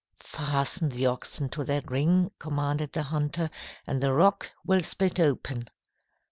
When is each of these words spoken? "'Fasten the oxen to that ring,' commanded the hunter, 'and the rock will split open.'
"'Fasten 0.15 0.89
the 0.89 1.05
oxen 1.05 1.47
to 1.47 1.63
that 1.63 1.91
ring,' 1.91 2.31
commanded 2.39 2.91
the 2.93 3.03
hunter, 3.03 3.51
'and 3.85 4.01
the 4.01 4.11
rock 4.11 4.51
will 4.65 4.81
split 4.81 5.19
open.' 5.19 5.67